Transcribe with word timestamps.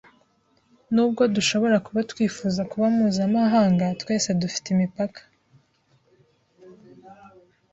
Nubwo 0.93 1.21
dushobora 1.35 1.77
kuba 1.85 1.99
twifuza 2.11 2.61
kuba 2.71 2.85
mpuzamahanga, 2.95 3.85
twese 4.01 4.29
dufite 4.41 4.67
imipaka. 4.75 5.21